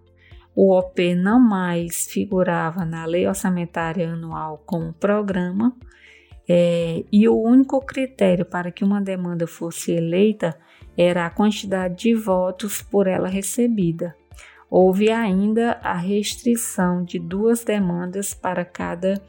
o 0.54 0.76
OP 0.76 1.14
não 1.14 1.40
mais 1.40 2.04
figurava 2.04 2.84
na 2.84 3.06
Lei 3.06 3.26
Orçamentária 3.26 4.12
Anual 4.12 4.62
como 4.66 4.92
programa, 4.92 5.74
é, 6.46 7.02
e 7.10 7.26
o 7.26 7.40
único 7.40 7.80
critério 7.80 8.44
para 8.44 8.70
que 8.70 8.84
uma 8.84 9.00
demanda 9.00 9.46
fosse 9.46 9.92
eleita 9.92 10.54
era 10.98 11.24
a 11.24 11.30
quantidade 11.30 11.94
de 11.96 12.14
votos 12.14 12.82
por 12.82 13.06
ela 13.06 13.26
recebida. 13.26 14.19
Houve 14.70 15.10
ainda 15.10 15.72
a 15.82 15.94
restrição 15.94 17.02
de 17.02 17.18
duas 17.18 17.64
demandas 17.64 18.32
para 18.32 18.64
cada 18.64 19.20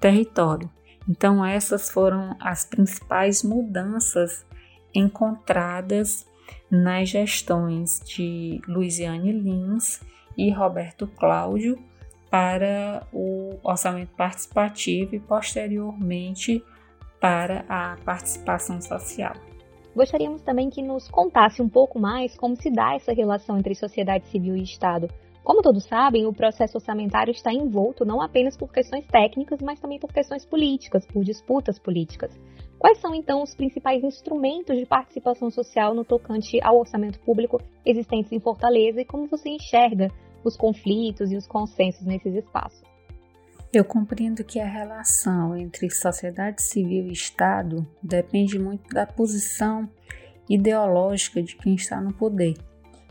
território. 0.00 0.68
Então, 1.08 1.44
essas 1.44 1.90
foram 1.90 2.36
as 2.40 2.64
principais 2.64 3.44
mudanças 3.44 4.44
encontradas 4.92 6.26
nas 6.68 7.08
gestões 7.08 8.00
de 8.04 8.60
Luiziane 8.66 9.32
Lins 9.32 10.00
e 10.36 10.50
Roberto 10.50 11.06
Cláudio 11.06 11.78
para 12.28 13.06
o 13.12 13.58
orçamento 13.62 14.14
participativo 14.16 15.14
e 15.14 15.20
posteriormente 15.20 16.64
para 17.20 17.64
a 17.68 17.96
participação 18.04 18.80
social. 18.80 19.34
Gostaríamos 19.94 20.42
também 20.42 20.70
que 20.70 20.82
nos 20.82 21.08
contasse 21.08 21.60
um 21.60 21.68
pouco 21.68 21.98
mais 21.98 22.36
como 22.36 22.54
se 22.54 22.70
dá 22.70 22.94
essa 22.94 23.12
relação 23.12 23.58
entre 23.58 23.74
sociedade 23.74 24.26
civil 24.28 24.56
e 24.56 24.62
Estado. 24.62 25.08
Como 25.42 25.62
todos 25.62 25.84
sabem, 25.84 26.26
o 26.26 26.32
processo 26.32 26.76
orçamentário 26.76 27.32
está 27.32 27.52
envolto 27.52 28.04
não 28.04 28.20
apenas 28.20 28.56
por 28.56 28.72
questões 28.72 29.04
técnicas, 29.06 29.60
mas 29.60 29.80
também 29.80 29.98
por 29.98 30.12
questões 30.12 30.44
políticas, 30.44 31.04
por 31.06 31.24
disputas 31.24 31.78
políticas. 31.78 32.30
Quais 32.78 32.98
são 32.98 33.14
então 33.14 33.42
os 33.42 33.54
principais 33.54 34.02
instrumentos 34.04 34.76
de 34.76 34.86
participação 34.86 35.50
social 35.50 35.94
no 35.94 36.04
tocante 36.04 36.60
ao 36.62 36.78
orçamento 36.78 37.18
público 37.20 37.60
existentes 37.84 38.30
em 38.32 38.40
Fortaleza 38.40 39.00
e 39.00 39.04
como 39.04 39.26
você 39.26 39.48
enxerga 39.48 40.08
os 40.44 40.56
conflitos 40.56 41.32
e 41.32 41.36
os 41.36 41.46
consensos 41.46 42.06
nesses 42.06 42.34
espaços? 42.34 42.89
Eu 43.72 43.84
compreendo 43.84 44.42
que 44.42 44.58
a 44.58 44.66
relação 44.66 45.56
entre 45.56 45.88
sociedade 45.90 46.60
civil 46.60 47.06
e 47.06 47.12
Estado 47.12 47.86
depende 48.02 48.58
muito 48.58 48.92
da 48.92 49.06
posição 49.06 49.88
ideológica 50.48 51.40
de 51.40 51.54
quem 51.54 51.76
está 51.76 52.00
no 52.00 52.12
poder 52.12 52.56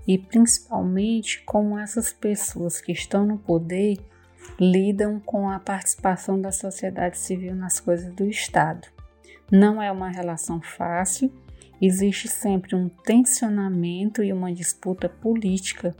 e 0.06 0.18
principalmente 0.18 1.42
como 1.46 1.80
essas 1.80 2.12
pessoas 2.12 2.82
que 2.82 2.92
estão 2.92 3.26
no 3.26 3.38
poder 3.38 4.00
lidam 4.60 5.18
com 5.22 5.50
a 5.50 5.60
participação 5.60 6.42
da 6.42 6.52
sociedade 6.52 7.18
civil 7.18 7.56
nas 7.56 7.80
coisas 7.80 8.14
do 8.14 8.26
Estado. 8.26 8.86
Não 9.50 9.82
é 9.82 9.90
uma 9.90 10.10
relação 10.10 10.62
fácil, 10.62 11.32
existe 11.82 12.28
sempre 12.28 12.76
um 12.76 12.90
tensionamento 12.90 14.22
e 14.22 14.34
uma 14.34 14.52
disputa 14.52 15.08
política 15.08 15.96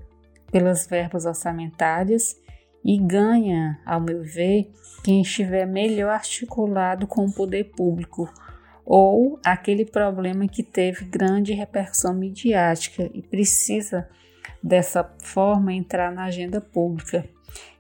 pelas 0.52 0.86
verbas 0.86 1.26
orçamentárias 1.26 2.36
e 2.84 2.98
ganha, 2.98 3.80
ao 3.86 4.00
meu 4.00 4.24
ver, 4.24 4.72
quem 5.04 5.22
estiver 5.22 5.66
melhor 5.66 6.12
articulado 6.12 7.08
com 7.08 7.26
o 7.26 7.34
poder 7.34 7.66
público 7.66 8.32
ou 8.86 9.40
aquele 9.46 9.86
problema 9.86 10.48
que 10.48 10.64
teve 10.64 11.06
grande 11.06 11.54
repercussão 11.54 12.14
midiática 12.14 13.10
e 13.14 13.22
precisa 13.22 14.10
dessa 14.64 15.04
forma 15.22 15.74
entrar 15.74 16.12
na 16.12 16.26
agenda 16.26 16.60
pública. 16.60 17.24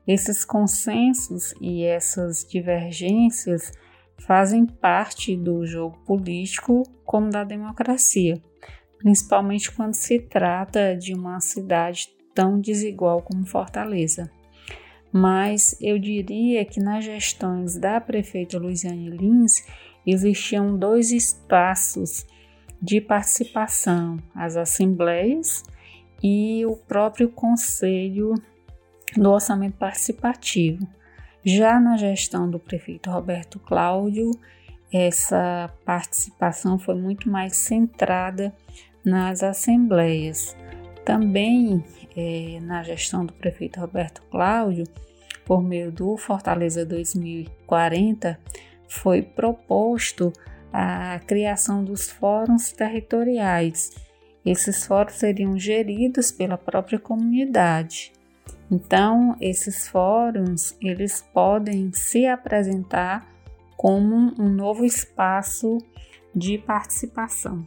Esses 0.07 0.45
consensos 0.45 1.53
e 1.59 1.83
essas 1.83 2.45
divergências 2.47 3.71
fazem 4.19 4.65
parte 4.65 5.35
do 5.35 5.65
jogo 5.65 5.97
político 6.05 6.83
como 7.05 7.29
da 7.29 7.43
democracia, 7.43 8.41
principalmente 8.97 9.71
quando 9.71 9.95
se 9.95 10.19
trata 10.19 10.95
de 10.95 11.13
uma 11.13 11.39
cidade 11.39 12.09
tão 12.35 12.59
desigual 12.59 13.21
como 13.21 13.45
Fortaleza 13.45 14.29
mas 15.11 15.75
eu 15.81 15.97
diria 15.97 16.63
que 16.65 16.79
nas 16.79 17.03
gestões 17.03 17.77
da 17.77 17.99
prefeita 17.99 18.57
Luiziane 18.57 19.09
Lins 19.09 19.63
existiam 20.05 20.77
dois 20.77 21.11
espaços 21.11 22.25
de 22.81 23.01
participação, 23.01 24.17
as 24.33 24.55
assembleias 24.55 25.63
e 26.23 26.65
o 26.65 26.75
próprio 26.75 27.29
conselho 27.29 28.33
do 29.15 29.31
orçamento 29.31 29.77
participativo. 29.77 30.87
Já 31.43 31.79
na 31.79 31.97
gestão 31.97 32.49
do 32.49 32.59
prefeito 32.59 33.09
Roberto 33.09 33.59
Cláudio, 33.59 34.31
essa 34.91 35.71
participação 35.85 36.77
foi 36.77 36.95
muito 36.95 37.29
mais 37.29 37.55
centrada 37.57 38.53
nas 39.03 39.43
assembleias. 39.43 40.55
Também 41.11 41.83
é, 42.15 42.59
na 42.61 42.83
gestão 42.83 43.25
do 43.25 43.33
prefeito 43.33 43.79
Roberto 43.79 44.21
Cláudio, 44.29 44.85
por 45.45 45.63
meio 45.63 45.91
do 45.91 46.17
Fortaleza 46.17 46.85
2040, 46.85 48.39
foi 48.87 49.21
proposto 49.21 50.31
a 50.71 51.19
criação 51.25 51.83
dos 51.83 52.09
fóruns 52.09 52.71
territoriais 52.71 53.91
esses 54.45 54.85
fóruns 54.85 55.13
seriam 55.13 55.57
geridos 55.59 56.31
pela 56.31 56.57
própria 56.57 56.97
comunidade. 56.97 58.11
Então, 58.71 59.35
esses 59.41 59.87
fóruns, 59.87 60.75
eles 60.81 61.21
podem 61.33 61.91
se 61.93 62.25
apresentar 62.25 63.27
como 63.75 64.33
um 64.39 64.49
novo 64.49 64.85
espaço 64.85 65.77
de 66.33 66.57
participação. 66.57 67.65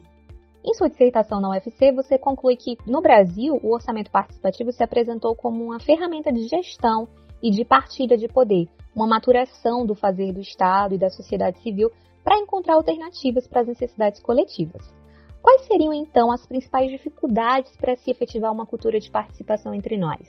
Em 0.64 0.74
sua 0.74 0.88
dissertação 0.88 1.40
na 1.40 1.50
UFC, 1.50 1.90
você 1.90 2.16
conclui 2.16 2.54
que, 2.56 2.78
no 2.86 3.00
Brasil, 3.00 3.58
o 3.62 3.74
orçamento 3.74 4.10
participativo 4.12 4.70
se 4.70 4.82
apresentou 4.82 5.34
como 5.34 5.64
uma 5.64 5.80
ferramenta 5.80 6.32
de 6.32 6.46
gestão 6.46 7.08
e 7.42 7.50
de 7.50 7.64
partilha 7.64 8.16
de 8.16 8.28
poder, 8.28 8.68
uma 8.94 9.06
maturação 9.06 9.84
do 9.84 9.96
fazer 9.96 10.32
do 10.32 10.40
Estado 10.40 10.94
e 10.94 10.98
da 10.98 11.10
sociedade 11.10 11.58
civil 11.60 11.90
para 12.22 12.38
encontrar 12.38 12.74
alternativas 12.74 13.48
para 13.48 13.62
as 13.62 13.66
necessidades 13.66 14.20
coletivas. 14.20 14.94
Quais 15.42 15.62
seriam 15.62 15.92
então 15.92 16.30
as 16.30 16.46
principais 16.46 16.88
dificuldades 16.88 17.76
para 17.76 17.96
se 17.96 18.12
efetivar 18.12 18.52
uma 18.52 18.64
cultura 18.64 19.00
de 19.00 19.10
participação 19.10 19.74
entre 19.74 19.98
nós? 19.98 20.28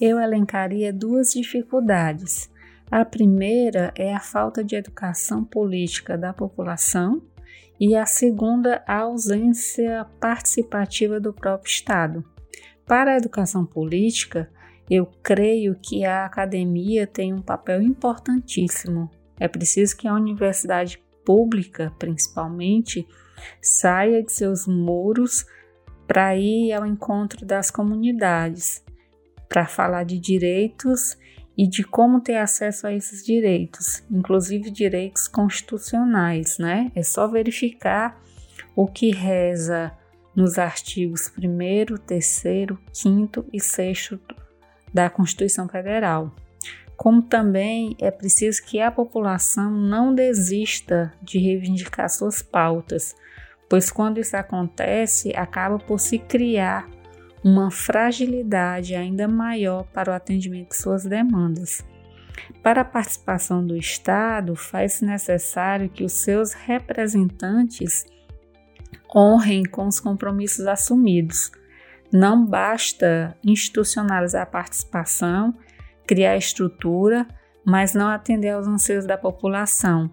Eu 0.00 0.18
elencaria 0.18 0.92
duas 0.92 1.28
dificuldades. 1.28 2.50
A 2.90 3.04
primeira 3.04 3.92
é 3.96 4.12
a 4.12 4.18
falta 4.18 4.64
de 4.64 4.74
educação 4.74 5.44
política 5.44 6.18
da 6.18 6.32
população 6.32 7.22
e 7.80 7.96
a 7.96 8.04
segunda, 8.04 8.84
a 8.86 8.98
ausência 8.98 10.06
participativa 10.20 11.18
do 11.18 11.32
próprio 11.32 11.70
Estado. 11.70 12.22
Para 12.86 13.12
a 13.12 13.16
educação 13.16 13.64
política, 13.64 14.50
eu 14.90 15.06
creio 15.22 15.74
que 15.80 16.04
a 16.04 16.26
academia 16.26 17.06
tem 17.06 17.32
um 17.32 17.40
papel 17.40 17.80
importantíssimo. 17.80 19.10
É 19.38 19.48
preciso 19.48 19.96
que 19.96 20.06
a 20.06 20.14
universidade 20.14 21.02
pública, 21.24 21.90
principalmente, 21.98 23.06
saia 23.62 24.22
de 24.22 24.32
seus 24.32 24.66
muros 24.66 25.46
para 26.06 26.36
ir 26.36 26.72
ao 26.72 26.84
encontro 26.84 27.46
das 27.46 27.70
comunidades, 27.70 28.84
para 29.48 29.66
falar 29.66 30.04
de 30.04 30.18
direitos 30.18 31.16
e 31.60 31.66
de 31.66 31.84
como 31.84 32.22
ter 32.22 32.38
acesso 32.38 32.86
a 32.86 32.94
esses 32.94 33.22
direitos, 33.22 34.02
inclusive 34.10 34.70
direitos 34.70 35.28
constitucionais, 35.28 36.56
né? 36.56 36.90
É 36.94 37.02
só 37.02 37.28
verificar 37.28 38.18
o 38.74 38.86
que 38.86 39.10
reza 39.10 39.92
nos 40.34 40.58
artigos 40.58 41.30
1, 41.36 41.98
3, 41.98 42.42
5 42.94 43.44
e 43.52 43.60
6 43.60 44.10
da 44.94 45.10
Constituição 45.10 45.68
Federal. 45.68 46.34
Como 46.96 47.20
também 47.20 47.94
é 48.00 48.10
preciso 48.10 48.64
que 48.64 48.80
a 48.80 48.90
população 48.90 49.70
não 49.70 50.14
desista 50.14 51.12
de 51.20 51.38
reivindicar 51.38 52.08
suas 52.08 52.40
pautas, 52.40 53.14
pois 53.68 53.90
quando 53.90 54.18
isso 54.18 54.34
acontece, 54.34 55.36
acaba 55.36 55.78
por 55.78 56.00
se 56.00 56.18
criar 56.18 56.88
uma 57.42 57.70
fragilidade 57.70 58.94
ainda 58.94 59.26
maior 59.26 59.84
para 59.84 60.10
o 60.10 60.14
atendimento 60.14 60.70
de 60.70 60.76
suas 60.76 61.04
demandas. 61.04 61.84
Para 62.62 62.82
a 62.82 62.84
participação 62.84 63.66
do 63.66 63.76
Estado, 63.76 64.54
faz-se 64.54 65.04
necessário 65.04 65.88
que 65.88 66.04
os 66.04 66.12
seus 66.12 66.52
representantes 66.52 68.04
honrem 69.14 69.64
com 69.64 69.86
os 69.86 69.98
compromissos 69.98 70.66
assumidos. 70.66 71.50
Não 72.12 72.44
basta 72.44 73.36
institucionalizar 73.44 74.42
a 74.42 74.46
participação, 74.46 75.54
criar 76.06 76.36
estrutura, 76.36 77.26
mas 77.64 77.94
não 77.94 78.08
atender 78.08 78.50
aos 78.50 78.66
anseios 78.66 79.06
da 79.06 79.16
população 79.16 80.10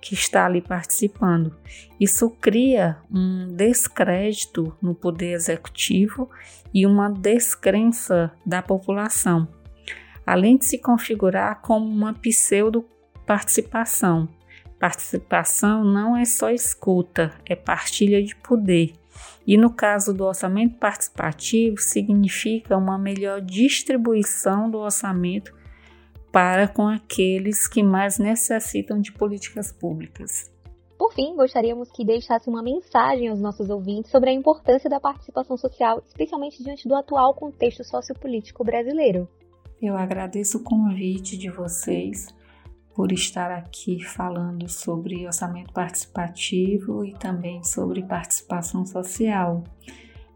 que 0.00 0.14
está 0.14 0.46
ali 0.46 0.60
participando. 0.60 1.56
Isso 1.98 2.30
cria 2.30 2.98
um 3.10 3.48
descrédito 3.54 4.76
no 4.80 4.94
poder 4.94 5.32
executivo 5.32 6.30
e 6.72 6.86
uma 6.86 7.10
descrença 7.10 8.30
da 8.44 8.62
população, 8.62 9.48
além 10.26 10.56
de 10.56 10.66
se 10.66 10.78
configurar 10.78 11.60
como 11.60 11.86
uma 11.86 12.14
pseudo 12.14 12.84
participação. 13.26 14.28
Participação 14.78 15.82
não 15.82 16.16
é 16.16 16.24
só 16.24 16.50
escuta, 16.50 17.32
é 17.44 17.56
partilha 17.56 18.22
de 18.22 18.36
poder. 18.36 18.92
E 19.46 19.56
no 19.56 19.70
caso 19.70 20.12
do 20.12 20.24
orçamento 20.24 20.76
participativo, 20.76 21.78
significa 21.78 22.76
uma 22.76 22.98
melhor 22.98 23.40
distribuição 23.40 24.70
do 24.70 24.78
orçamento 24.78 25.54
para 26.36 26.68
com 26.68 26.86
aqueles 26.86 27.66
que 27.66 27.82
mais 27.82 28.18
necessitam 28.18 29.00
de 29.00 29.10
políticas 29.10 29.72
públicas. 29.72 30.52
Por 30.98 31.10
fim, 31.14 31.34
gostaríamos 31.34 31.90
que 31.90 32.04
deixasse 32.04 32.46
uma 32.50 32.62
mensagem 32.62 33.28
aos 33.28 33.40
nossos 33.40 33.70
ouvintes 33.70 34.10
sobre 34.10 34.28
a 34.28 34.32
importância 34.34 34.90
da 34.90 35.00
participação 35.00 35.56
social, 35.56 36.02
especialmente 36.06 36.62
diante 36.62 36.86
do 36.86 36.94
atual 36.94 37.32
contexto 37.32 37.82
sociopolítico 37.82 38.62
brasileiro. 38.62 39.26
Eu 39.80 39.96
agradeço 39.96 40.58
o 40.58 40.62
convite 40.62 41.38
de 41.38 41.48
vocês 41.48 42.26
por 42.94 43.12
estar 43.12 43.50
aqui 43.50 44.04
falando 44.04 44.68
sobre 44.68 45.26
orçamento 45.26 45.72
participativo 45.72 47.02
e 47.02 47.14
também 47.14 47.64
sobre 47.64 48.02
participação 48.02 48.84
social. 48.84 49.64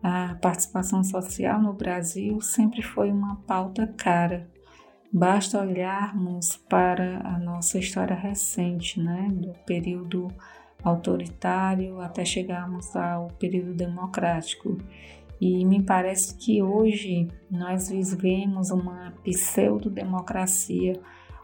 A 0.03 0.35
participação 0.41 1.05
social 1.05 1.61
no 1.61 1.75
Brasil 1.75 2.41
sempre 2.41 2.81
foi 2.81 3.11
uma 3.11 3.37
pauta 3.47 3.87
cara 3.99 4.49
Basta 5.13 5.61
olharmos 5.61 6.57
para 6.69 7.19
a 7.27 7.37
nossa 7.37 7.79
história 7.79 8.15
recente, 8.15 9.01
né, 9.01 9.29
do 9.33 9.53
período 9.67 10.29
autoritário 10.85 12.01
até 12.01 12.25
chegarmos 12.25 12.95
ao 12.95 13.27
período 13.27 13.75
democrático. 13.75 14.79
E 15.41 15.65
me 15.65 15.83
parece 15.83 16.37
que 16.37 16.63
hoje 16.63 17.27
nós 17.51 17.89
vivemos 17.89 18.71
uma 18.71 19.13
pseudo-democracia 19.25 21.01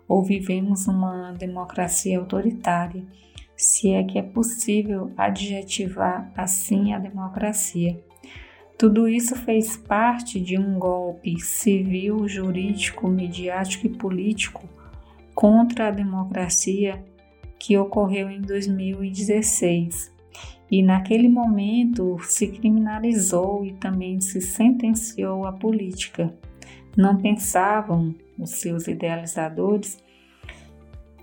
ou 0.06 0.22
vivemos 0.22 0.86
uma 0.86 1.32
democracia 1.32 2.20
autoritária, 2.20 3.04
se 3.56 3.90
é 3.90 4.04
que 4.04 4.16
é 4.16 4.22
possível 4.22 5.10
adjetivar 5.16 6.30
assim 6.36 6.92
a 6.92 7.00
democracia. 7.00 8.00
Tudo 8.78 9.08
isso 9.08 9.34
fez 9.34 9.76
parte 9.76 10.38
de 10.38 10.58
um 10.58 10.78
golpe 10.78 11.40
civil, 11.40 12.28
jurídico, 12.28 13.08
midiático 13.08 13.86
e 13.86 13.90
político 13.90 14.68
contra 15.34 15.88
a 15.88 15.90
democracia 15.90 17.02
que 17.58 17.78
ocorreu 17.78 18.28
em 18.28 18.40
2016. 18.40 20.14
E 20.70 20.82
naquele 20.82 21.28
momento 21.28 22.18
se 22.20 22.48
criminalizou 22.48 23.64
e 23.64 23.72
também 23.74 24.20
se 24.20 24.42
sentenciou 24.42 25.46
a 25.46 25.52
política. 25.52 26.34
Não 26.94 27.16
pensavam 27.16 28.14
os 28.38 28.50
seus 28.50 28.86
idealizadores 28.88 30.02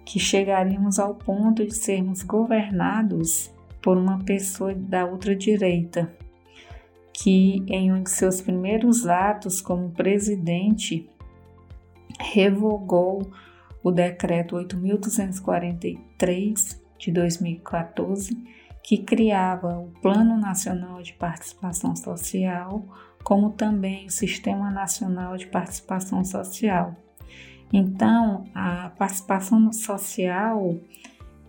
que 0.05 0.19
chegaríamos 0.19 0.97
ao 0.97 1.15
ponto 1.15 1.65
de 1.65 1.75
sermos 1.75 2.23
governados 2.23 3.51
por 3.81 3.97
uma 3.97 4.23
pessoa 4.23 4.73
da 4.73 5.05
ultradireita, 5.05 6.11
que 7.13 7.63
em 7.67 7.93
um 7.93 8.01
de 8.01 8.09
seus 8.09 8.41
primeiros 8.41 9.05
atos 9.07 9.61
como 9.61 9.91
presidente 9.91 11.07
revogou 12.19 13.31
o 13.83 13.91
decreto 13.91 14.55
8243 14.55 16.81
de 16.97 17.11
2014, 17.11 18.35
que 18.81 18.97
criava 18.97 19.77
o 19.77 19.91
Plano 20.01 20.35
Nacional 20.37 20.99
de 21.01 21.13
Participação 21.13 21.95
Social, 21.95 22.83
como 23.23 23.51
também 23.51 24.07
o 24.07 24.11
Sistema 24.11 24.71
Nacional 24.71 25.37
de 25.37 25.45
Participação 25.47 26.25
Social. 26.25 26.95
Então, 27.71 28.43
a 28.53 28.89
participação 28.91 29.71
social 29.73 30.77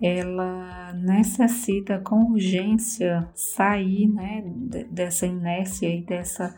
ela 0.04 0.92
necessita 0.92 1.98
com 1.98 2.32
urgência 2.32 3.26
sair 3.34 4.06
né, 4.06 4.44
dessa 4.90 5.26
inércia 5.26 5.88
e 5.88 6.02
dessa 6.02 6.54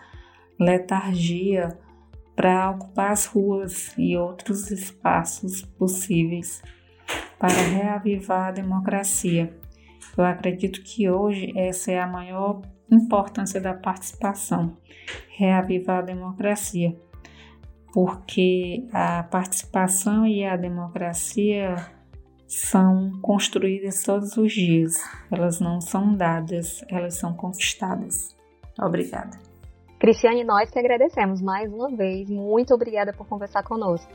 letargia 0.58 1.78
para 2.34 2.72
ocupar 2.72 3.12
as 3.12 3.26
ruas 3.26 3.94
e 3.96 4.16
outros 4.16 4.70
espaços 4.70 5.62
possíveis 5.62 6.60
para 7.38 7.52
reavivar 7.52 8.48
a 8.48 8.52
democracia. 8.52 9.56
Eu 10.18 10.24
acredito 10.24 10.82
que 10.82 11.08
hoje 11.08 11.52
essa 11.56 11.92
é 11.92 12.00
a 12.00 12.06
maior 12.06 12.62
importância 12.90 13.60
da 13.60 13.74
participação, 13.74 14.76
reavivar 15.28 15.98
a 15.98 16.02
democracia, 16.02 16.98
porque 17.92 18.88
a 18.92 19.22
participação 19.22 20.26
e 20.26 20.44
a 20.44 20.56
democracia 20.56 21.95
são 22.46 23.12
construídas 23.20 24.02
todos 24.02 24.36
os 24.36 24.52
dias. 24.52 24.94
Elas 25.30 25.60
não 25.60 25.80
são 25.80 26.14
dadas, 26.14 26.84
elas 26.88 27.18
são 27.18 27.34
conquistadas. 27.34 28.36
Obrigada. 28.80 29.38
Cristiane, 29.98 30.44
nós 30.44 30.70
que 30.70 30.78
agradecemos 30.78 31.40
mais 31.40 31.72
uma 31.72 31.94
vez. 31.96 32.28
Muito 32.28 32.74
obrigada 32.74 33.12
por 33.12 33.26
conversar 33.26 33.62
conosco. 33.62 34.10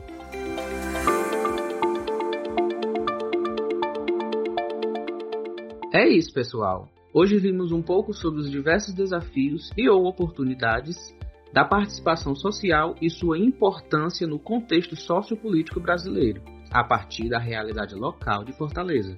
É 5.92 6.08
isso, 6.08 6.32
pessoal. 6.32 6.88
Hoje 7.12 7.38
vimos 7.38 7.72
um 7.72 7.82
pouco 7.82 8.14
sobre 8.14 8.40
os 8.40 8.50
diversos 8.50 8.94
desafios 8.94 9.70
e 9.76 9.88
ou 9.90 10.06
oportunidades 10.06 11.14
da 11.52 11.64
participação 11.64 12.34
social 12.34 12.94
e 13.02 13.10
sua 13.10 13.38
importância 13.38 14.26
no 14.26 14.38
contexto 14.38 14.96
sociopolítico 14.96 15.78
brasileiro, 15.78 16.40
a 16.72 16.82
partir 16.82 17.28
da 17.28 17.38
realidade 17.38 17.94
local 17.94 18.44
de 18.44 18.52
Fortaleza. 18.52 19.16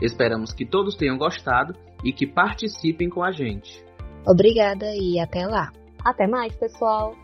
Esperamos 0.00 0.52
que 0.52 0.64
todos 0.64 0.96
tenham 0.96 1.18
gostado 1.18 1.74
e 2.04 2.12
que 2.12 2.26
participem 2.26 3.08
com 3.08 3.22
a 3.22 3.32
gente. 3.32 3.84
Obrigada 4.26 4.94
e 4.94 5.18
até 5.18 5.46
lá. 5.46 5.72
Até 6.04 6.26
mais, 6.26 6.54
pessoal! 6.56 7.14